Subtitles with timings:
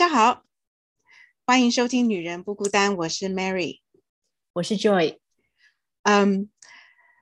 [0.00, 0.44] 家好，
[1.44, 3.80] 欢迎收听《女人不孤单》，我是 Mary，
[4.54, 5.18] 我是 Joy。
[6.04, 6.48] 嗯，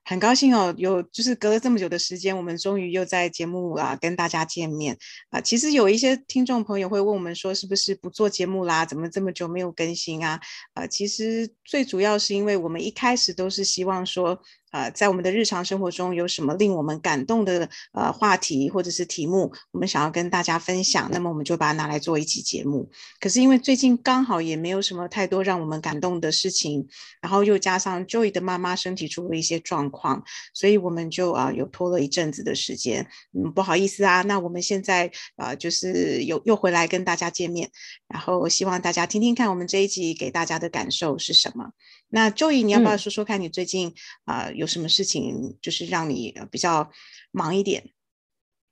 [0.04, 4.96] 很高兴哦，有就是隔了这么久的时间，我们终于又在节目啊跟大家见面
[5.30, 5.40] 啊。
[5.40, 8.86] 其实有一些听众朋友会问我们说，是不是不做节目啦？
[8.86, 10.40] 怎么这么久没有更新啊？
[10.74, 14.40] 啊，其实最主要是因为我们一开始都是希望说。
[14.70, 22.90] 呃，在我们的日常生活中有什么令我们感动的呃话题或者是题目，我们想要跟大家分享，那么我们就把它拿来做一期节目。
[23.20, 26.86] 可是因为最近刚好也没有什么太多让我们感动的事情，
[27.20, 33.06] 然后又加上 Joy 的妈妈身体出了一些状况，所以我们就啊有拖了一阵子的时间。
[33.32, 37.70] 嗯，不好意思啊，那我们现在啊就是又又回来跟大家见面，
[38.08, 41.70] 然后希望大家听听看我们这一集给大家的感受是什么。
[42.10, 43.92] 那 Joy，你要不要说说看你最近
[44.24, 46.90] 啊有什么事情，就是让你比较
[47.30, 47.90] 忙一点？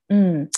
[0.08, 0.48] 嗯，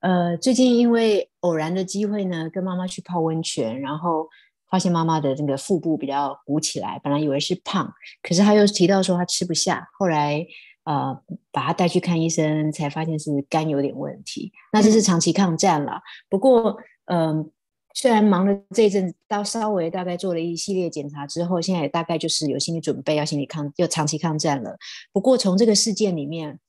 [0.00, 4.28] 呃，最近因为偶然的机会呢，跟妈妈去泡温泉，然后
[4.68, 7.90] 发现妈妈的那个腹部比较鼓起来，本来以为是胖，
[8.22, 10.46] 可是她又提到说她吃不下，后来
[10.84, 11.16] 呃
[11.50, 16.02] 把她带去看医生，才发现是肝有点问题，那这是长期抗战了。
[16.28, 16.76] 不过，
[17.06, 17.50] 嗯。
[17.96, 24.76] 虽然忙了这一阵，到稍微大概做了一系列检查之后，现在也大概就是有心理准备，要心理抗，要长期抗战了。
[25.14, 26.60] 不过从这个事件里面，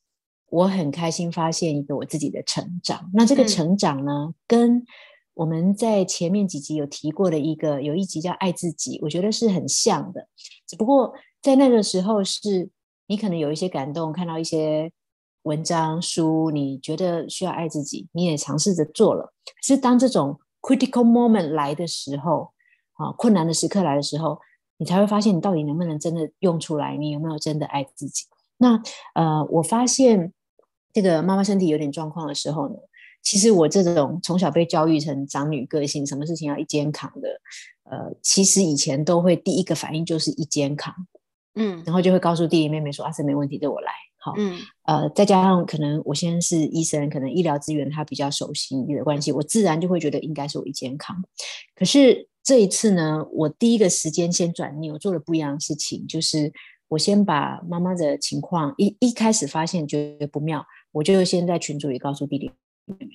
[0.48, 3.10] 我很开心发现一个我自己的成长。
[3.12, 4.82] 那这个成长呢，跟
[5.34, 10.26] 我们在前面几集有提过的一个，有一集叫爱自己，我觉得是很像的。
[10.66, 11.12] 只不过
[11.42, 12.70] 在那个时候，是
[13.06, 14.90] 你可能有一些感动，看到一些
[15.42, 19.34] 文章书，你觉得需要爱自己，你也尝试着做了。
[19.44, 20.40] 可是当这种。
[20.60, 22.52] Critical moment 来的时候，
[22.94, 24.38] 啊，困难的时刻来的时候，
[24.76, 28.24] 你才会发现你到底能不能真的用出来，你有没有真的爱自己？
[28.58, 28.82] 那
[29.14, 30.32] 呃，我发现
[30.92, 32.74] 这个妈妈身体有点状况的时候呢，
[33.22, 37.40] 其实我这种从小被教育成长女个性，什么事情要一肩扛的，
[37.84, 40.94] 呃，其实以前都会第一个反应就是一肩扛，
[41.54, 43.92] 嗯，然后就会告诉弟弟妹妹说啊，这没问题，对我来。
[44.28, 51.16] 好，嗯，呃，再加上可能我现在是医生，可能医疗资源他比较熟悉的关系，我自然就会觉得应该是我一健康。
[51.74, 56.52] 可是这一次呢，我第一个时间先转念，我做了不一样的事情，就是
[56.88, 62.50] 我先把妈妈的情况一一开始发现觉得不妙，我就先在群组里告诉弟弟
[62.84, 63.08] 妹妹。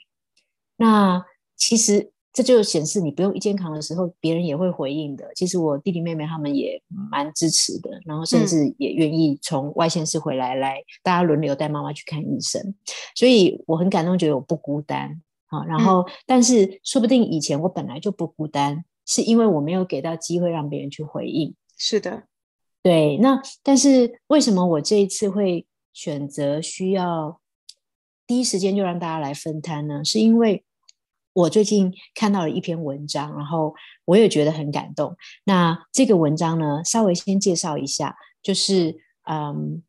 [0.78, 1.24] 那
[1.56, 2.13] 其实。
[2.34, 5.32] 这就显示你不用一肩扛的时候，别人也会回应的。
[5.36, 12.74] 其实我弟弟妹妹他们也蛮支持的，然后甚至也愿意从外县市回来，来大家轮流带妈妈去看医生。
[13.14, 15.64] 所以我很感动，觉得我不孤单啊。
[15.66, 21.54] 然后，但是说不定以前我本来就不孤单，是因为我没有给到机会让别人去回应。
[21.78, 22.24] 是的，
[22.82, 23.18] 对。
[23.18, 27.40] 那但是为什么我这一次会选择需要
[28.26, 30.04] 第一时间就让大家来分摊呢？
[30.04, 30.64] 是因为。
[31.34, 33.74] 我最近看到了一篇文章，然后
[34.06, 35.16] 我也觉得很感动。
[35.46, 39.82] 那这个文章呢，稍微先介绍一下，就是嗯，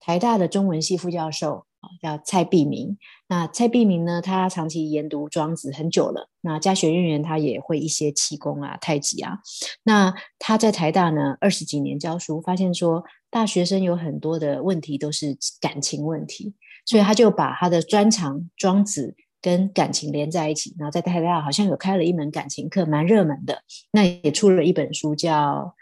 [0.00, 1.66] 台大的中文系副教授
[2.02, 2.98] 叫蔡碧明。
[3.28, 6.28] 那蔡碧明呢，他长期研读庄子很久了。
[6.40, 9.38] 那家学渊源他也会一些气功啊、太极啊。
[9.84, 16.54] 那他在台大呢二十几年教书，发现说大学生有很多的问题都是感情问题，
[16.84, 19.14] 所以他就把他的专长庄子。
[19.46, 23.62] 跟感情连在一起，然后在台大好像有开了一门感情课，蛮热门的。
[23.92, 25.32] 那也出了一本书，叫《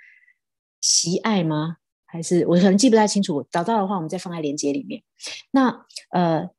[0.83, 1.77] 习爱》吗？
[2.05, 3.43] 还是我可能记不太清楚。
[3.51, 5.03] 找到的话，我们再放在链接里面。
[5.51, 6.51] 那呃，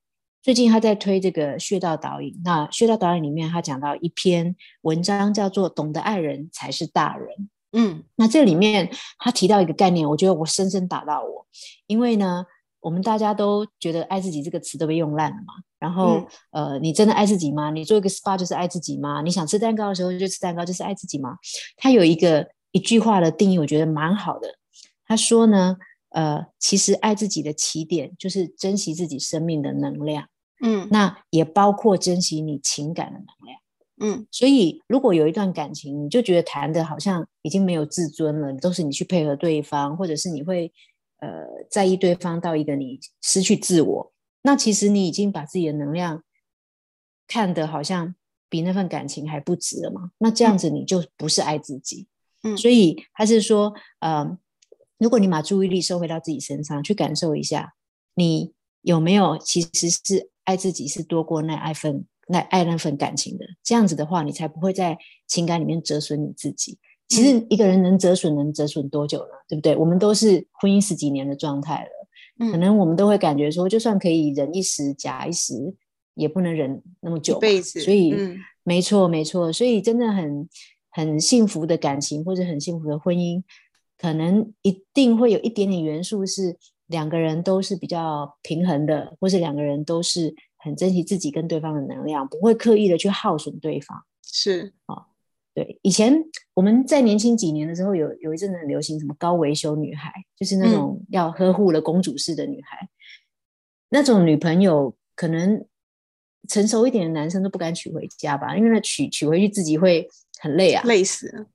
[0.42, 2.42] 最近他在推这个穴道导引。
[2.44, 7.28] 那穴道导引里面，他讲到一篇文章，叫做《懂得爱人才是大人》。
[7.74, 8.90] 嗯，那这里面
[9.20, 11.46] 他提到一个概念，我觉得我深深打到我，
[11.86, 12.48] 因为呢。
[12.86, 15.56] 我们大家都觉得“爱自己”这个词都被用烂了嘛？
[15.80, 17.72] 然后，呃，你真的爱自己吗？
[17.72, 19.24] 你做一个 SPA 就是爱自己吗？
[19.24, 21.36] 你想吃蛋糕的时候就吃蛋糕，就是爱自己吗？
[21.78, 24.48] 他有一个一句话的定义，我觉得蛮好的。
[25.08, 25.78] 他说呢，
[26.10, 30.28] 呃，其实爱自己的起点就是珍惜自己生命的能量，
[30.62, 33.60] 嗯，那也包括珍惜你情感的能量，
[34.00, 34.28] 嗯。
[34.30, 40.72] 所以，如果有一段感情，你就觉得谈的好像已经没有自尊了，都是你去配合对方，或者是你会。
[41.20, 46.24] 呃，在意对方到一个你失去自我，那其实你已经把自己的能量
[47.28, 48.16] 看得好像
[48.50, 50.12] 比那份感情还不值了嘛？
[50.18, 52.08] 那这样子你就不是爱自己。
[52.44, 54.38] 嗯，所以还是说，呃，
[54.98, 57.74] 如果你把注意力收回到自己身上，去感受一下，
[58.14, 63.46] 你有没有其实是爱自己是多过那爱份那爱那份感情的？
[63.64, 64.98] 这样子的话，你才不会在
[65.28, 66.78] 情感里面折损你自己。
[67.08, 69.34] 其实一个人能折损能折损多久呢？
[69.48, 69.76] 对不对？
[69.76, 75.54] 我们都是婚姻十几年的状态了，可能我们都会感觉说，就算可以忍一时假一时，
[76.16, 77.80] 也不能忍那么久，一辈子。
[77.80, 78.16] 所以，
[78.64, 79.54] 没错，没错。
[79.54, 80.50] 所以，真的很
[80.90, 83.44] 很幸福的感情，或者很幸福的婚姻，
[84.00, 86.58] 可能一定会有一点点元素是
[86.88, 93.96] 两个人都是比较平衡的，或是两个人都是很珍惜自己跟对方的能量，不会刻意的去耗损对方。
[94.24, 95.06] 是啊。
[95.56, 96.14] 对，以前
[96.54, 102.90] 我们在年轻几年的时候，有有一阵子很流行什么高维修女孩，就是那种要呵护了公主式的女孩，
[103.88, 105.66] 那种女朋友可能
[106.50, 110.06] 成熟一点的男生都不敢娶回家吧，因为那娶娶回去自己会
[110.42, 111.48] 很累啊，累死。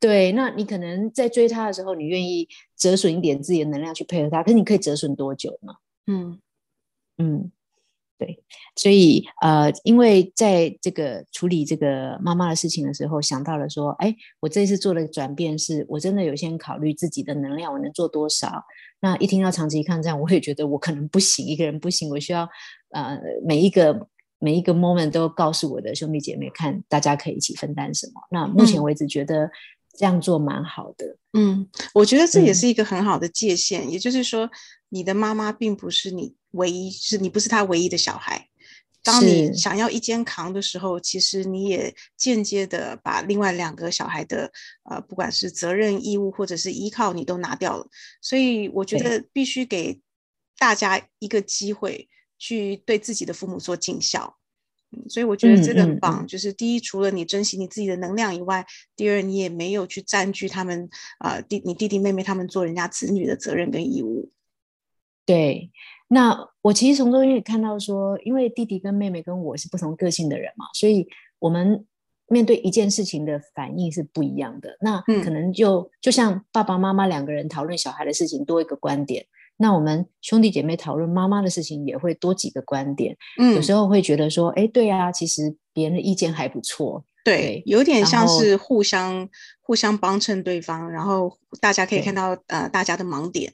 [0.00, 5.74] 对，那你可能在追她的时候，你愿意折损一点自己的能量去配合她，可是你可以折损多久呢？
[6.06, 6.40] 嗯
[7.18, 7.52] 嗯。
[8.18, 8.42] 对，
[8.76, 18.64] 所以呃，因为在这个处理这个妈妈的事情的时候，想到了说，哎，我这次做的转变是，我真的有先考虑自己的能量，我能做多少。
[19.00, 22.48] 那一听到长期抗战，我也觉得我可能不行，一个人不行，我需要
[22.92, 24.08] 呃每一个
[24.38, 28.22] 每一个 moment 都告诉我的兄弟姐妹，看大家可以一起分担什么。
[28.30, 29.50] 那目前为止觉得
[29.98, 31.18] 这样做蛮好的。
[31.34, 34.48] 嗯，我觉得这也是一个很好的界限，也就是说，
[34.88, 36.34] 你的妈妈并不是你。
[36.56, 38.48] 唯一是你不是他唯一的小孩，
[39.02, 44.50] 当你想要一肩扛的时候，其实你也间接的把另外两个小孩的
[44.90, 47.86] 呃，不管是责任义务或者是依靠，你都拿掉了。
[48.20, 50.00] 所以我觉得必须给
[50.58, 54.38] 大家一个机会去对自己的父母做尽孝。
[54.90, 56.26] 嗯，所以我觉得这个很棒。
[56.26, 58.66] 就是第一，除了你珍惜你自己的能量以外，
[58.96, 60.88] 第二，你也没有去占据他们
[61.18, 64.32] 啊弟你弟弟妹妹他们做人家子女的责任跟义务。
[65.24, 65.70] 对。
[66.08, 71.08] 那我其实从中也看到说，因为弟弟跟妹妹跟我是不同个性的人嘛，所以
[71.38, 71.84] 我们
[72.28, 74.76] 面对一件事情的反应是不一样的。
[74.80, 79.26] 那可能就就像爸爸妈妈两个人讨论小孩的事情多一个观点，
[79.56, 83.16] 那我们兄弟姐妹讨论妈妈的事情也会多几个观点。
[83.40, 87.04] 嗯，有时候会觉得说，哎，对啊，其实别人的意见还不错。
[87.24, 89.28] 对，有点像是互相
[89.60, 93.52] 互相帮衬对方，然后大家可以看到呃大家的盲点。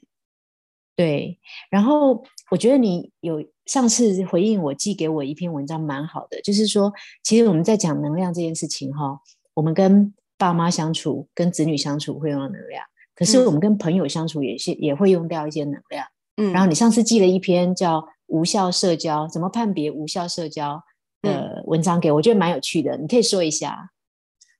[0.95, 1.39] 对，
[1.71, 6.93] 然后我觉得你有上次回应我寄给我一篇文章蛮好的，就是说，
[7.23, 9.19] 其实我们在讲能量这件事情哈，
[9.55, 12.85] 我们跟爸妈相处、跟子女相处会用到能量，
[13.15, 16.05] 可是我们跟朋友相处也是也会用掉一些能量。
[16.37, 20.83] 嗯，然后你上次寄了一篇叫《无效社交：怎么判别无效社交》
[21.27, 23.89] 的文章给我，我觉得蛮有趣的，你可以说一下。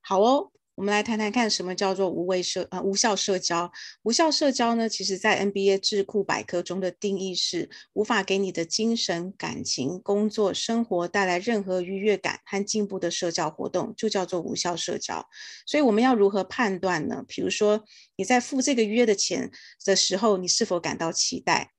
[0.01, 0.52] 好哦。
[0.75, 3.72] 我们来谈谈看，什么叫做无谓社呃无效社交？
[4.02, 4.90] 无效社交呢？
[4.90, 15.28] 其实在 NBA 智库百科中的定义是无法给你的精神、感情、工作、生活带来任何愉悦感和进步的社交活动，就叫做无效社交。
[15.68, 17.24] 所以我们要如何判断呢？
[17.28, 17.84] 比如说
[18.16, 19.52] 你在付这个约的钱
[19.86, 21.72] 的时候，你是否感到期待？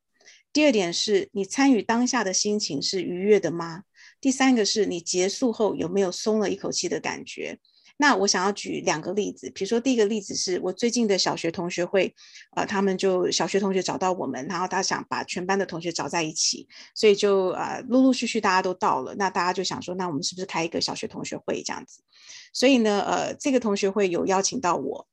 [0.52, 3.82] 第二点是你参与当下的心情是愉悦的吗？
[4.20, 7.58] 第三个是你结束后有没有松了一口气的感觉？
[7.96, 12.12] 那我想要举两个例子，比如说第一个例子是我最近的小学同学会，
[12.56, 22.02] 呃，他们就小学同学找到我们，然后他想把全班的同学找在一起，所以就呃陆陆续续大家都到了，那大家就想说，那我们是不是开一个小学同学会这样子？
[22.52, 25.06] 所以呢，呃，这个同学会有邀请到我，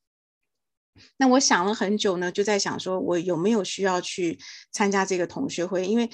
[1.17, 4.39] 那我想了很久呢，就在想说我有没有需要去
[4.71, 6.09] 参加这个同学会，因为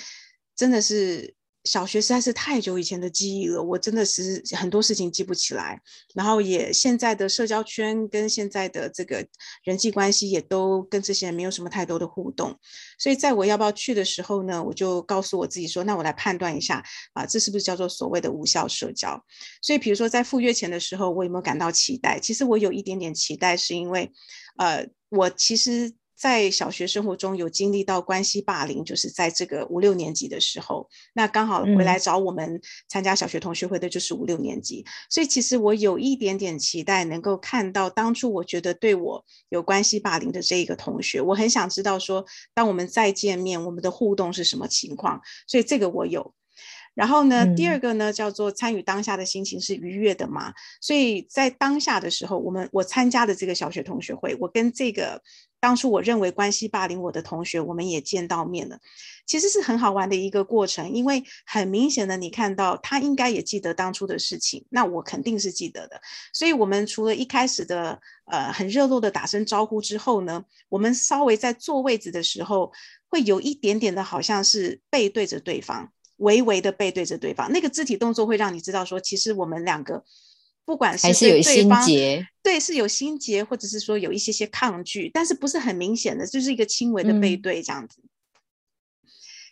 [0.54, 1.37] 真的是。
[1.68, 5.80] 小学实在是太久以前的记忆了，我真的是很多事情记不起来。
[6.16, 9.28] 然后也现在的社交圈跟现在的这个
[9.64, 12.58] 人际关系也都跟这些人没有什么太多的互动。
[12.98, 16.82] 所以在我要不要去的时候呢，我就告诉我自己说，那我来判断一下
[17.12, 19.22] 啊，这是不是叫做所谓的无效社交？
[19.62, 22.18] 所以比如说在赴约前的时候，我有没有感到期待？
[22.20, 24.10] 其实我有一点点期待，是因为
[24.58, 25.94] 呃，我其实。
[26.18, 32.60] 在小学生活中有经历到关系霸凌，就是在这个五六年级的时候，那刚好回来找我们
[32.90, 46.34] 参加小学同学会的就是五六年级，所以其实我有一点点期待能够看到当初我觉得对我有关系霸凌的这一个同学，我很想知道说，当我们再见面，我们的互动是什么情况，所以这个我有。
[46.96, 50.52] 然后呢，第二个呢叫做参与当下的心情是愉悦的嘛？
[50.82, 55.22] 所以在当下的时候，我们我参加的这个小学同学会，我跟这个
[55.60, 58.80] 当初我认为关系霸凌我的同学，我们也见到面了，
[59.26, 66.00] 其实是很好玩的一个过程，因为很明显的你看到他应该也记得当初的事情，那我肯定是记得的，
[66.34, 72.72] 所以我们除了一开始的呃很热络的打声招呼之后呢，我们稍微在坐位置的时候，
[73.10, 75.92] 会有一点点的好像是背对着对方。
[76.18, 80.04] 微微的背对着对方，那个肢体动作会让你知道说，其实我们两个
[80.68, 81.82] 不管是对对方，
[82.44, 88.02] 对是有心结，或者是说有一些些抗拒，但是不是很明显的，就是一个轻微的背对这样子。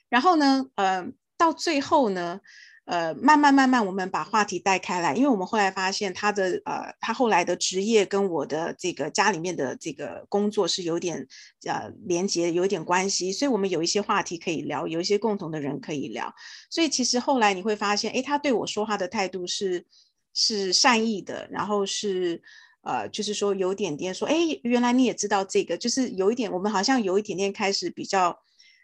[0.09, 1.07] 然后呢，呃，
[1.37, 2.41] 到最后呢，
[2.83, 11.25] 呃，慢慢慢慢，我们把话题带开来，因为我们后来发现他的呃，他后来的职业跟我的这个家里面的这个工作是有点
[11.65, 16.35] 呃连接，有一点关系，所以我们有一些话题可以聊，有一些共同的人可以聊，
[16.69, 19.85] 所以其实后来你会发现，哎，他对我说话的态度是
[20.35, 22.39] 是善意的，然后是
[22.83, 28.37] 呃，就是说有点点说，哎，原来你也知道这个，就是有一点，我们好像有一点点开始比较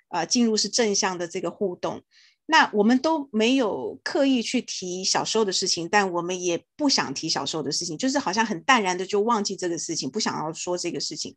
[0.09, 2.01] 呃进入是正向的这个互动。
[2.47, 11.35] 那我们都没有刻意去提小时候的事情，但我们也不想提小时候的事情，就是好像很淡然的就忘记这个事情，不想要说这个事情。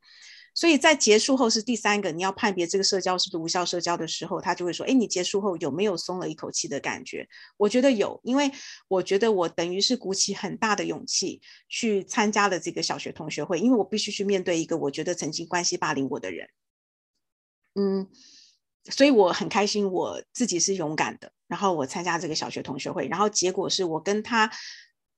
[0.54, 8.50] 所以在结束后是第三个，你要判别这个社交是不是无效社交的时候，他就会说：“哎，你结束后有没有松了一口气的感觉？”我觉得有，因为
[8.88, 16.48] 我觉得我等于是鼓起很大的勇气去参加了这个小学同学会，因为我必须去面对一个我觉得曾经关系霸凌我的人。
[17.74, 18.08] 嗯。
[18.90, 21.32] 所以我很开心，我自己是勇敢的。
[21.46, 24.50] 然后我参加这个小学同学会，然后结果是我跟他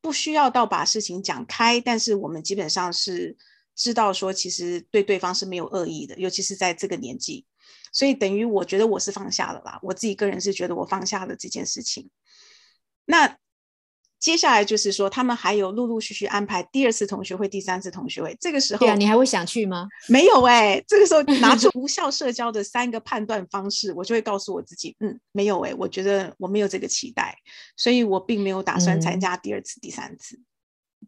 [0.01, 3.37] 不需要到把事情讲开，但是我们基本上是
[3.77, 7.45] 知道说，其实对对方是没有恶意的，尤其是在这个年纪。
[7.93, 12.11] 所以等于我觉得我是放下了啦，我自己个人是觉得我放下了这件事情。
[13.05, 13.37] 那。
[14.19, 18.35] 接下来就是说，他们还有陆陆续续安排第二次同学会、第三次同学会。
[18.41, 19.87] 这个时候，对啊，你还会想去吗？
[20.09, 27.37] 没有哎，这个时候 拿出无效社交的三个判断方式，我就会告诉我自己，嗯，没有哎，我觉得我没有这个期待，
[27.77, 30.41] 所以我并没有打算参加第二次、第三次。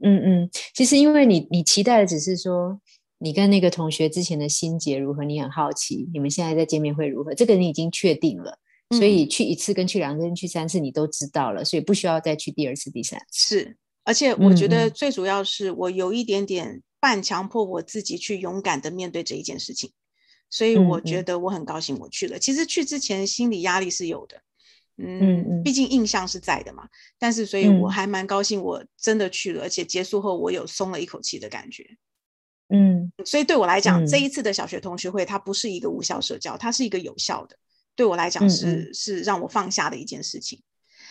[0.03, 2.81] 嗯嗯，其实因为你你期待的只是说，
[3.19, 8.59] 你跟那个同学之前的心结如何，你很好奇，你们现在在见面会如何，这个你已经确定了。
[8.91, 13.59] 所以去一次跟去两次跟去三次你都知道了，所以不需要再去第二次、第三次。
[13.59, 19.93] 是，而且我觉得最主要是我有一点点半强迫我自己去勇敢的面对这一件事情，
[20.49, 22.39] 所以我觉得我很高兴我去了。
[22.39, 24.41] 其实去之前心理压力是有的，
[24.99, 26.89] 嗯，毕竟印象是在的嘛。
[27.19, 31.97] 但是所以我还蛮高兴我真的去了，而且结束后我有松了一口气的感觉。
[32.69, 37.57] 嗯，所以对我来讲，这一次的小学同学会它不是一个无效社交，它是一个有效的。
[37.95, 40.63] 对我来讲是是让我放下的一件事情，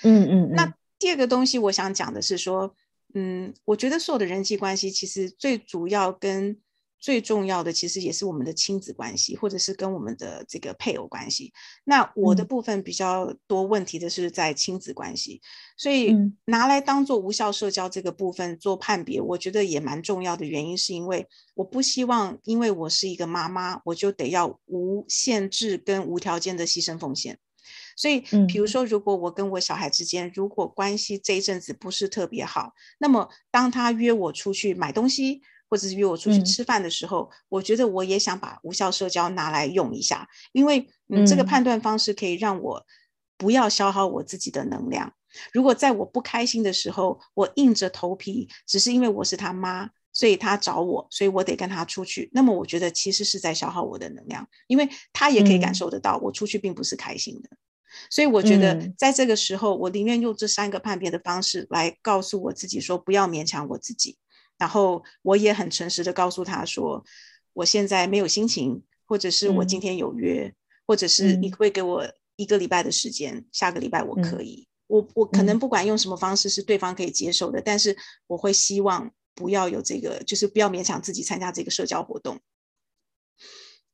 [0.04, 0.52] 嗯嗯。
[0.52, 2.76] 那第二个东西我想讲的是说，
[3.14, 6.60] 嗯，我觉得所有的人际关系其实最主要跟。
[7.00, 11.54] 最重要的其实也是我们的亲子关系，或者是跟我们的这个配偶关系。
[11.84, 15.42] 那我的部分比较多问题的是在亲子关系，
[15.78, 20.46] 所以拿来当做无效社交这个部分做判别，我觉得也蛮重要的。
[20.46, 27.38] 原因是因为我不希望，因为我是一个妈妈，我就得要无限制跟无条件的牺牲奉献。
[27.96, 35.42] 所以，比如说，如果我跟我小孩之间如果关系这一阵子不是特别好，那么当他约我出去买东西。
[35.70, 42.86] 或者是约我出去吃饭的时候，我觉得我也想把无效社交拿来用一下，因为嗯，这个判断方式可以让我
[43.38, 45.14] 不要消耗我自己的能量。
[45.54, 52.30] 如果在我不开心的时候，我硬着头皮，只是因为我是他妈，所以他找我，所以我得跟他出去。
[52.34, 57.50] 那么我觉得其实是在消耗我的能量，因为他也可以感受得到我出去并不是开心的。
[58.10, 64.18] 所以我觉得在这个时候，我宁愿用这三个判别的方式来告诉我自己说，不要勉强我自己。
[64.58, 67.04] 然后我也很诚实的告诉他说，
[67.54, 70.52] 我现在没有心情，或者是我今天有约，
[70.88, 72.04] 或者是你会给我
[72.36, 77.96] 一个礼拜的时间，下个礼拜我可以，我我可能不管用什么方式是对方可以接受的，但是
[78.26, 82.40] 我会希望不要有这个，就是不要勉强自己参加这个社交活动。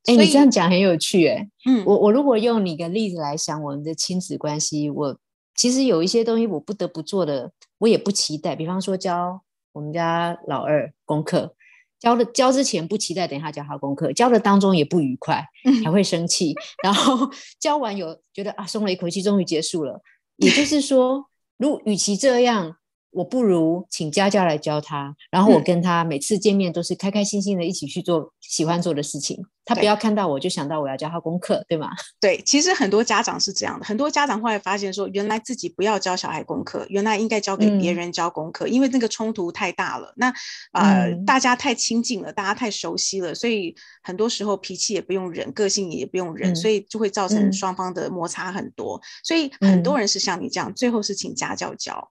[0.05, 5.19] 哎，你这样讲很有趣，哎，嗯，我我如果用你的例子来想我们的亲子关系，我
[5.55, 9.41] 其实有一些东西我不得不做的，我也不期待，比方说教。
[9.73, 11.55] 我们家老二功课
[11.99, 15.45] 教的教之前不期待，等一下教他功课，教的当中也不愉快，
[15.83, 20.01] 还会生气， 然后教完有觉得啊松了一口气，终于结束了。
[20.37, 22.77] 也就是说，如与其这样。
[23.13, 29.45] 我不如请家教来教他，然后我跟他每次见面都是开开心心的一起去做喜欢做的事情。
[29.65, 31.89] 他不要看到我就想到我要教他功课，对吗？
[32.19, 40.13] 对，其实很多家长是这样的，很多家长后来发现说，原来自己不要教小孩功课，原来应该交给别人教功课，因为那个冲突太大了。
[40.17, 40.27] 那
[40.73, 48.99] 啊，大家太亲近了，大家太熟悉了，所以很多时候脾气也不用忍，个性也不用忍，所以就会造成双方的摩擦很多。
[49.23, 52.09] 所以很多人是像你这样，最后是请家教教。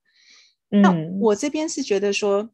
[0.80, 2.48] 那我这边是觉得说，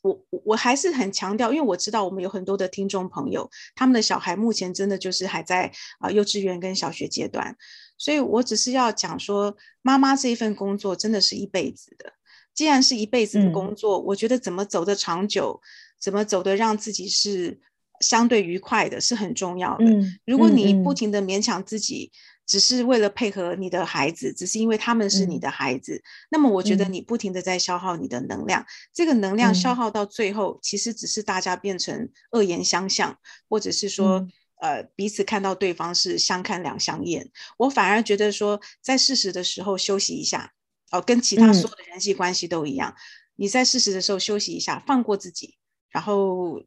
[0.00, 7.54] 我我还是很强调，因为我知道我们有很多的听众朋友，他们的小孩目前真的就是还在啊幼稚园跟小学阶段，
[7.98, 12.12] 所以我只是要讲说，妈妈这一份工作真的是一辈子的。
[12.54, 15.60] 既然是一辈子的工作，我觉得怎么走得长久，
[16.00, 17.60] 怎么走得让自己是
[18.00, 19.84] 相对愉快的，是很重要的。
[20.24, 22.10] 如果你不停的勉强自己。
[22.48, 33.16] 只是为了配合你的孩子，只是因为他们是你的孩子，那么我觉得你不停的在消耗你的能量，这个能量消耗到最后，其实只是大家变成恶言相向，
[33.48, 34.26] 或者是说。
[34.60, 40.52] 呃，彼此看到对方是相看两相厌，我反而觉得说，在适时的时候休息一下，
[40.90, 42.92] 哦，跟其他所有的人际关系都一样，
[43.36, 45.56] 你在适时的时候休息一下，放过自己，
[45.90, 46.60] 然后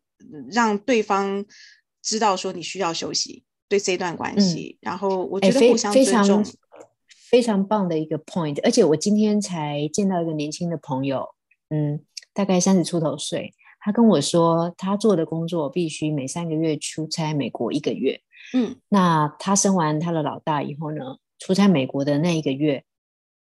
[0.50, 1.46] 让对方
[2.02, 6.44] 知道说你需要休息，对这段关系，然后我觉得互相尊重，
[7.30, 8.60] 非常棒的一个 point。
[8.66, 11.26] 而且我今天才见到一个年轻的朋友，
[11.70, 12.02] 嗯，
[12.34, 13.54] 大概三十出头岁。
[13.80, 18.20] 他跟我说，他做的工作必须每三个月出差美国一个月。
[18.54, 22.84] 嗯，那他生完他的老大以后呢，出差美国的那一个月，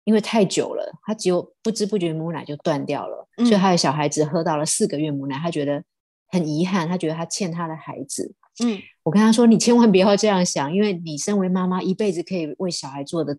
[0.05, 5.83] 因为太久了，他只有不知不觉母奶就断掉了，所以他的小孩子喝到了四个月母奶，他觉得
[6.29, 8.33] 很遗憾，他觉得他欠他的孩子。
[8.63, 13.37] 嗯，我跟他说，你千万不要这样想，因为你身为妈妈，一辈子可以为小孩做的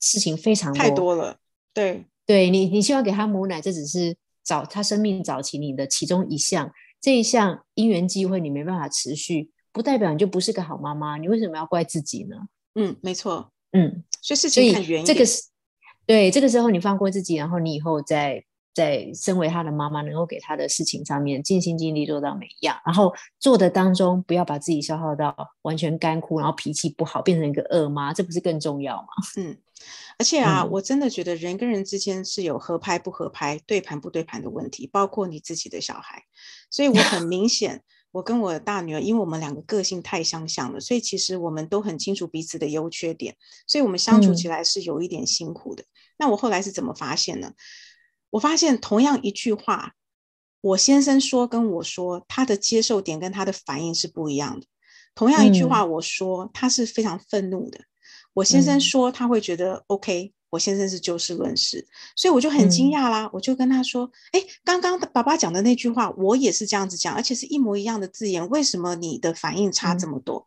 [0.00, 1.38] 事情非常太多了。
[1.74, 4.16] 对，对你，你希望给他母奶，这只是。
[4.44, 11.18] 早他生命早期你的其中一项，这一项因缘机会你没办法持续，不代表你就不是个好妈妈。
[11.18, 12.36] 你为什么要怪自己呢？
[12.74, 15.42] 嗯，没错，嗯，所以事情看这个是
[16.06, 18.42] 对这个时候你放过自己，然后你以后在
[18.78, 29.08] 在身为他的妈妈，能够给他的事情上面尽心尽力做到每一样，然后做的当中不要把自己消耗到完全干枯，然后脾气不好，变成一个恶妈，这不是更重要吗？
[29.36, 29.56] 嗯。
[30.18, 36.22] 而且啊，我真的觉得人跟人之间是有合拍不合拍、对盘不对盘的问题，包括你自己的小孩。
[36.70, 43.36] 所以我很明显，我跟我的大女儿，因为我们两个个性太相像了，所以其实我们都很清楚彼此的优缺点，
[43.68, 45.84] 所以我们相处起来是有一点辛苦的。
[46.16, 47.52] 那我后来是怎么发现呢？
[48.30, 49.94] 我发现同样一句话，
[50.60, 54.66] 我先生说跟我说，他的接受点跟他的反应是不一样的。
[55.14, 57.80] 同样一句话，我说他是非常愤怒的。
[58.34, 63.28] 我先生说他会觉得 OK，我先生是就事论事，所以我就很惊讶啦。
[63.32, 70.46] 我就跟他说：“哎，刚刚爸爸讲的那句话，我也是这样子讲，而且是一模一样的字眼，为什么你的反应差这么多？”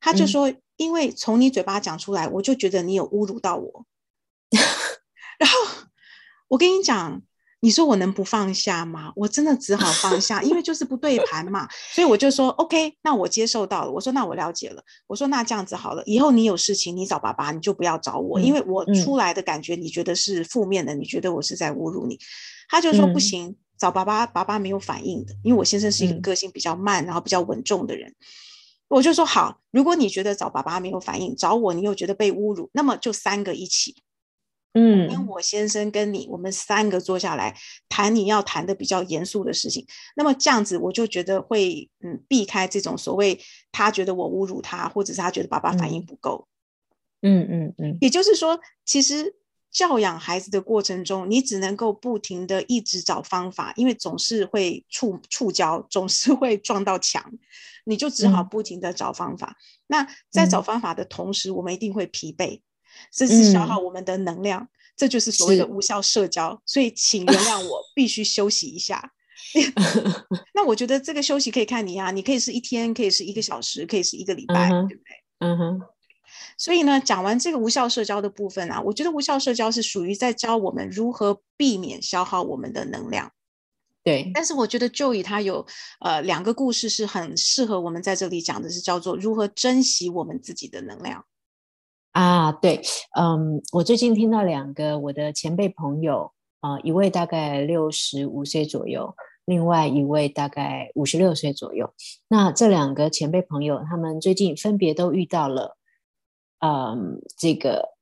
[0.00, 3.86] 他就说：“因为从你嘴巴讲出来，我就觉得你有侮辱到我。
[5.38, 5.86] ”然后
[6.52, 7.22] 我跟你讲。
[7.64, 9.12] 你说我能不放下吗？
[9.14, 11.68] 我真的只好放下，因为就是不对盘嘛。
[11.94, 13.90] 所以我就说 OK，那我接受到了。
[13.92, 14.82] 我说那我了解了。
[15.06, 22.18] 我说那这样子好了，以后你有事情你找爸爸，你就不要找我，因为我出来的感觉你觉得是负面的，你觉得我是在侮辱你。
[22.68, 28.12] 他就说不行，找爸爸，爸爸没有反应的，因为我先生是一个个性比较慢，然后比较稳重的人。
[28.88, 34.02] 我就说好，如果你觉得找爸爸没有反应，找我你又觉得被侮辱，那么就三个一起。
[34.74, 37.54] 嗯，跟我先生跟你，我们三个坐下来
[37.90, 39.86] 谈你要谈的比较严肃的事情。
[40.16, 43.38] 那么这样子，我就觉得会嗯避开这种所谓
[43.70, 46.48] 他觉得我侮辱他，或者是他觉得爸爸反应不够。
[47.20, 47.98] 嗯嗯嗯。
[48.00, 49.34] 也就是说，其实
[49.70, 57.30] 教养孩子的过程中，你只能够不停的一直找方法，因为总是会触触礁，总是会撞到墙，
[57.84, 59.56] 你就只好不停的找方法。
[59.86, 62.62] 那在找方法的同时，我们一定会疲惫。
[63.10, 66.60] 这是消耗我们的能量，这就是所谓的无效社交。
[66.66, 69.12] 所以，请原谅我，必须休息一下。
[70.54, 75.04] 那我觉得这个休息可以看你啊，你可以是一天，可以是一个小时，可以是一个礼拜，对不对？
[75.40, 75.80] 嗯哼。
[76.56, 83.30] 所以呢，讲完这个无效社交的部分啊，我觉得无效社交是属于在教我们如何避免消耗我们的能量。
[84.02, 84.30] 对。
[84.32, 85.66] 但是我觉得就以他有
[86.00, 91.24] 呃两个故事是很适合我们在这里讲的，是叫做如何珍惜我们自己的能量。
[92.12, 92.80] 啊，对，
[93.18, 99.14] 嗯，我最近听到两个我的前辈朋友，啊，一位大概六十五岁左右，
[99.46, 101.94] 另外一位大概五十六岁左右。
[102.28, 105.78] 那这两个前辈朋友，他们最近分别都遇到了，
[106.60, 107.94] 嗯，这个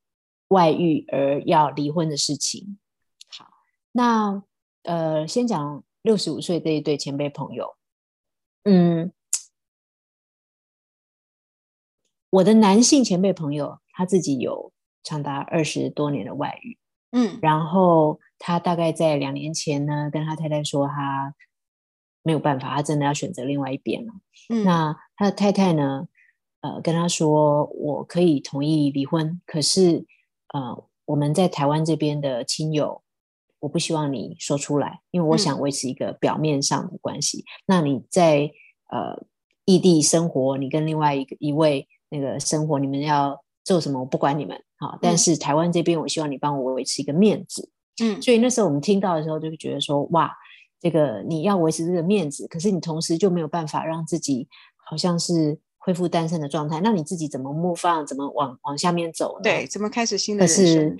[0.49, 2.79] 外遇而要离婚的事情。
[3.29, 3.46] 好，
[3.92, 4.42] 那
[4.83, 7.77] 呃，先讲六十五岁这一对前辈朋友，
[8.64, 9.12] 嗯，
[12.30, 13.78] 我的男性前辈朋友。
[13.92, 16.78] 他自己有长达二十多年的外遇，
[17.10, 21.34] 嗯，然后他大概在两年前呢，跟他太太说他
[22.22, 24.12] 没有办法，他真的要选择另外一边了。
[24.48, 26.08] 嗯，那他的太太呢，
[26.62, 30.06] 呃，跟他说我可以同意离婚，可是
[30.54, 33.02] 呃，我们在台湾这边的亲友，
[33.58, 37.44] 我不希望你说出来，因为我想维持一个表面上的关系。
[37.66, 38.50] 那你在
[38.88, 39.26] 呃
[39.66, 43.42] 异地生活，你跟另外一个一位那个生活，你们要。
[43.62, 47.70] 做什么我不管你们好，但是台湾这边我希望你帮我维持一个面子，
[48.03, 50.33] 嗯，所以那时候我们听到的时候就觉得说哇，
[50.81, 54.49] 这个你要维持这个面子，可是你同时就没有办法让自己
[54.88, 59.42] 好像是恢复单身的状态，那你自己怎么 move on，怎么往往下面走呢？
[59.44, 60.96] 对，怎么开始新的人生？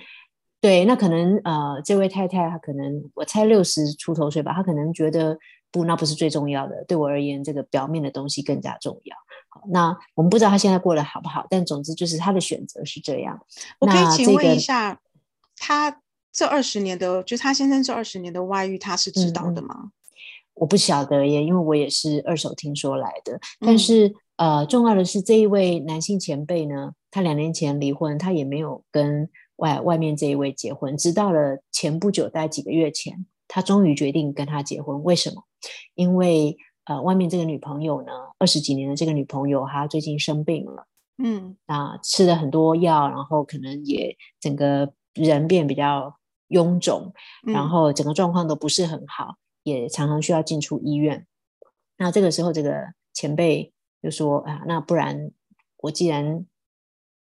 [0.61, 5.35] 对，那可能呃，这位太太她可能我猜六十出头岁吧，她可能觉得
[5.71, 6.85] 不，那不是最重要的。
[6.87, 9.17] 对我而言，这个表面的东西更加重要。
[9.51, 13.39] 好，那我们不知道他现在过得好不好，但总之就是他的选择是这样。
[13.79, 14.99] 我可以请问一下，
[15.57, 19.91] 他这二十年的，就是他先生这二十年的外遇，他是知道的吗？
[20.53, 23.39] 我不晓得耶，因为我也是二手听说来的。
[23.59, 29.29] 但是呃，重要的是这一位男性前辈呢，他两年前离婚，他也没有跟。
[29.57, 35.03] 外外面这一位结婚，直到了前不久，大概几个月前，他终于决定跟他结婚。
[35.03, 35.43] 为什么？
[35.93, 40.87] 因为呃，外面这个女朋友呢，二十几年的这个女朋友，她最近生病了，
[41.23, 46.15] 嗯，那吃了很多药，然后可能也整个人变比较
[46.49, 47.13] 臃肿，
[47.43, 51.25] 然后整个状况都不是很好，也常常需要进出医院。
[51.97, 55.31] 那这个时候，这个前辈就说啊，那不然
[55.77, 56.45] 我既然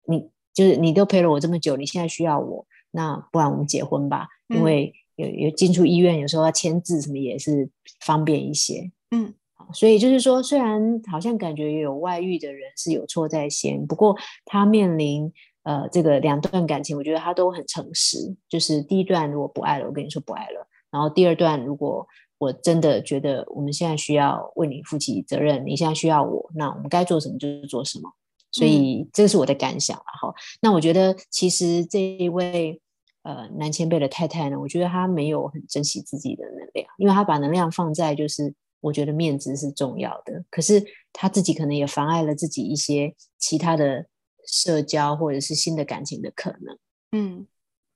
[0.07, 0.29] 你。
[0.57, 4.27] 就是你都陪了我这么久，你现在需要我，那不然我们结婚吧？
[4.47, 7.69] 因为有有进出医院，有时候要签字什么也是
[8.03, 8.91] 方便一些。
[9.11, 9.35] 嗯，
[9.73, 15.31] 所以就是说，虽然好像感觉有外遇的人是有错在先，不过他面临
[15.63, 18.35] 呃这个两段感情，我觉得他都很诚实。
[18.47, 28.09] 就是第一段如果不爱了，我跟你说不爱了；然后第二段如果我真的觉得我们现在需要为你负起责任，你现在需要我，那我们该做什么就做什么。
[28.51, 30.33] 所以这是我的感想了哈。
[30.61, 32.81] 那我觉得其实这一位
[33.23, 44.05] 呃男前辈的太太呢，我觉得她没有很珍惜自己的能量，因为她把能量放在就是我觉得面子是重要的，可是他自己可能也妨碍了自己一些其他的
[44.45, 46.77] 社交或者是新的感情的可能。
[47.11, 47.47] 嗯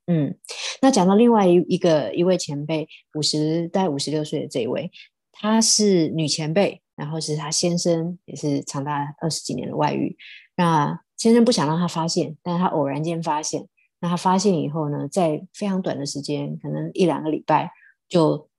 [0.08, 0.38] 嗯。
[0.82, 4.92] 那讲到另外一一个一位前辈，五十大概五十六岁的这一位，
[5.32, 10.18] 她是女前辈，然后是她先生也是长达二十几年的外遇。
[10.56, 13.68] 那先生不想让她发现，但是她偶然间发现。
[14.04, 17.70] 那他发现以后呢，在非常短的时间，可能一两个礼拜，
[18.10, 18.50] 就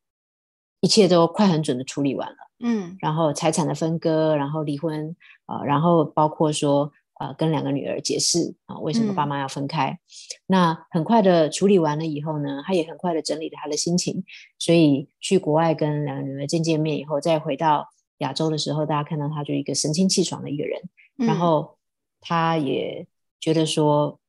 [0.83, 2.37] 一切都快很准的处理完了。
[2.63, 5.17] 嗯，然后财产的分割，然后离婚
[5.47, 9.99] 啊，然后包括说呃跟两个女儿解释啊为什么爸妈要分开。
[10.47, 14.23] 那很快的处理完了以后呢，他也很快的整理了他的心情，
[14.59, 20.83] 所以去国外跟两个女儿见见面以后，再回到亚洲的时候，大家看到他就一个神清气爽的一个人，
[21.17, 21.79] 然后。
[22.25, 23.05] 他也
[23.41, 24.21] 觉得说，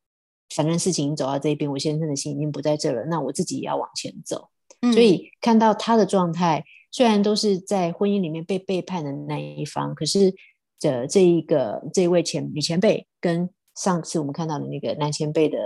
[0.49, 4.49] 反正事情走到这一边，我先生的心已经不在这了，那我自己也要往前走。
[4.91, 10.35] 所以看到他的状态，虽然都是在婚姻里面被背叛的那一方，可是
[10.77, 15.57] 这这一个这一位前女前辈跟上次我们看到的那个男前辈的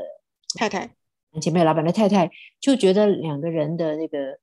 [0.56, 0.92] 太太，
[1.32, 4.38] 男前辈老板的太太，就觉得两个人的那个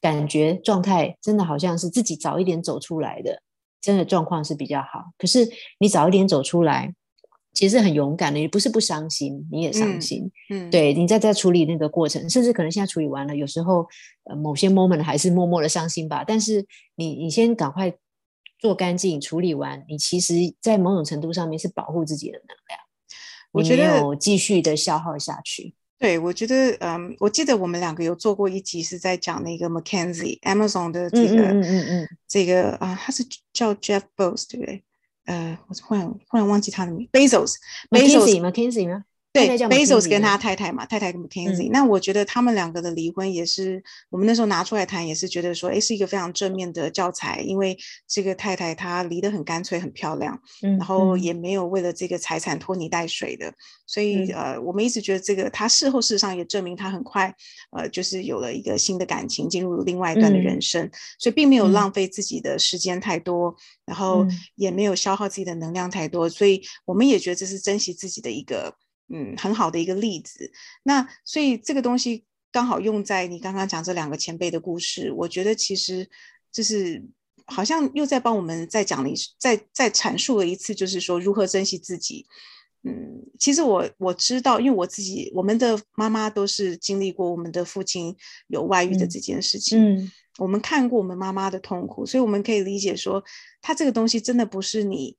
[0.00, 3.40] 感觉状态，真的好像是自己早一点走出来的，
[3.80, 5.12] 真的状况是比较好。
[5.16, 6.94] 可是你早一点走出来。
[7.56, 10.30] 其实很勇敢的，也不是不伤心，你也伤心。
[10.50, 13.86] 嗯，对你在在处理那个过程，甚至可能现在处理完了，有时候
[14.24, 16.22] 呃某些 moment 还是默默的伤心吧。
[16.24, 16.64] 但是
[16.96, 17.92] 你你先赶快
[18.58, 22.80] 做干净，处理完，你其实在某种程度上面是保护自己的能量。
[23.52, 25.74] 我觉得继续的消耗下去。
[25.98, 34.84] 对，我觉得嗯，我记得我们两个有做过一集是在讲那个 Mackenzie Amazon 的这个嗯嗯嗯这个啊，他是叫 Jeff Bezos 对不对？
[35.26, 38.40] 呃，我忽然忽然忘记他的名，Bezos，Mackenzie
[38.88, 39.04] 吗？
[39.36, 41.70] 对，Bezos 跟他太太嘛，太太跟 Mackenzie。
[41.70, 47.40] 那我觉得他们两个的离婚也是我们那时候拿出来谈，也是觉得说，哎，是一个非常正面的教材。
[47.40, 47.76] 因为
[48.08, 53.52] 这个太太她离得很干脆、很漂亮，然后也没有为了这个财产拖泥带水的。
[53.86, 57.32] 所以呃，我们一直觉得这个他事后事实上也证明他很快
[57.70, 66.28] 呃，就是有了一个新的感情，进入另外一段的人生，所以并没有浪费自己的时间太多，然后也没有消耗自己的能量太多。
[66.28, 68.74] 所以我们也觉得这是珍惜自己的一个。
[69.08, 70.50] 嗯，很好的一个例子。
[70.82, 76.08] 那所以这个东西刚好用在你刚刚讲这两个前辈的故事，我觉得其实
[76.50, 77.02] 就是
[77.46, 82.26] 好像又在帮我们再讲了一再再阐述了一次，就是说如何珍惜自己。
[82.82, 88.14] 嗯，其实我我知道，因为我自己我们的妈妈都是经历过我们的父亲
[88.46, 93.24] 有外遇的这件事情，嗯，我们看过我们妈妈的痛苦，所以我们可以理解说，
[93.60, 95.16] 她这个东西真的不是你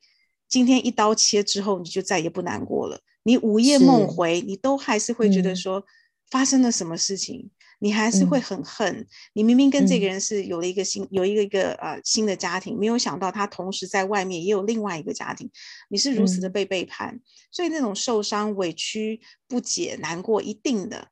[0.47, 3.01] 今天一刀切之后你就再也不难过了。
[3.23, 5.83] 你午夜梦回，你都还是会觉得说
[6.31, 9.05] 发生了什么事情，你还是会很恨。
[9.33, 15.51] 你明明跟这个人是有了一个新，有一个一个呃新的家庭，没有想到他同时在外面也有另外一个家庭，
[15.89, 17.19] 你是如此的被背叛，
[17.51, 21.09] 所以那种受伤、委屈、不解、难过一定的。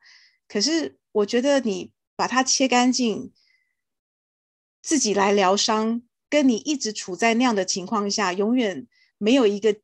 [0.47, 3.33] 可是我觉得你把它切干净，
[4.81, 8.87] 自己来疗伤，跟你一直处在那样的情况下，永远。
[9.17, 9.75] 没有一个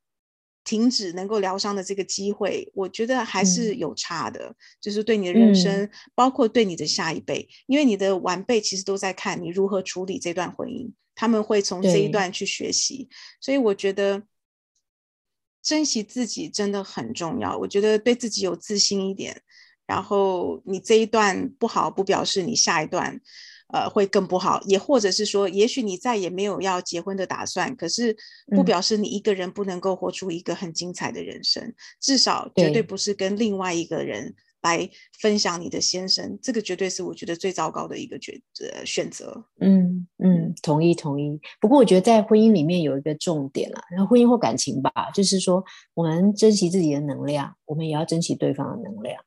[0.63, 4.55] 停止能够疗伤的这个机会，我觉得还是有差的。
[4.79, 13.09] 就是对你的人生，包括对你的下一辈，因为你的晚辈其实都在看你如何处理这段婚姻，他们会从这一段去学习。
[13.39, 14.23] 所以我觉得
[15.63, 17.57] 珍惜自己真的很重要。
[17.57, 19.41] 我觉得对自己有自信一点，
[19.87, 23.19] 然后你这一段不好，不表示你下一段。
[23.73, 28.15] 呃，会更不好，也或者是说，也许你再也没有要结婚的打算，可是
[28.55, 39.41] 不表示你一个人不能够活出一个很精彩的人生，至少绝对不是跟另外一个人来分享你的先生，这个绝对是我觉得最糟糕的一个抉择选择。
[39.61, 41.39] 嗯嗯，同意同意。
[41.61, 49.23] 不过我觉得在婚姻里面有一个重点啦，然后婚姻或感情吧，就是说我们珍惜自己的能量，我们也要珍惜对方的能量，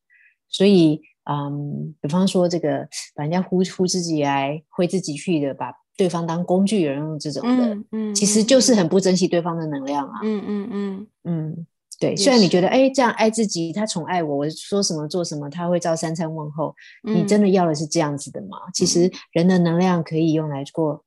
[0.48, 1.00] 所以。
[1.30, 10.20] 嗯，比方说这个把人家呼呼自己来，挥自己去的，把对方当工具人用这种的，嗯，其实就是很不珍惜对方的能量啊。
[10.22, 11.66] 嗯嗯嗯嗯，
[12.00, 12.16] 对。
[12.16, 16.74] 虽然你觉得哎，这样爱自己，他宠爱我，我说什么做什么，他会照三餐问候。
[17.02, 18.58] 你真的要的是这样子的吗？
[18.74, 21.04] 其实人的能量可以用来过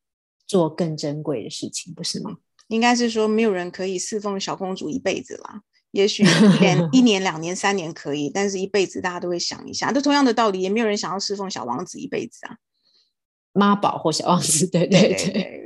[0.47, 2.31] 做更珍贵的事情，不是吗？
[2.69, 5.61] 应该是说，没有人可以侍奉小公主一辈子啦。
[5.97, 9.91] 也许一年、一年、两年、三年可以，但是一辈子大家都会想一下。
[9.91, 12.57] 都同样的道理，也没有人想要侍奉小王子一辈子啊。
[13.51, 15.63] 妈宝或小王子，对对对。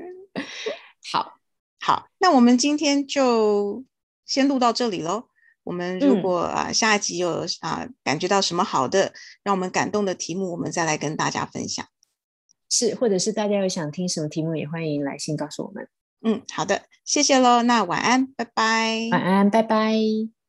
[1.12, 1.34] 好，
[1.82, 3.84] 好，那我们今天就
[4.26, 5.26] 先录到这里喽。
[5.64, 9.14] 我们如果啊下一集有啊感觉到什么好的、
[9.44, 11.86] 让我们感动的题目，我们再来跟大家分享。
[12.70, 15.90] 是，或者是大家有想听什么题目，也欢迎来信告诉我们。
[16.24, 17.62] 嗯，好的，谢谢喽。
[17.64, 19.08] 那晚安，拜拜。
[19.12, 20.41] 晚安，拜拜。